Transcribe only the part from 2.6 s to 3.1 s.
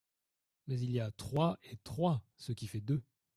fait deux.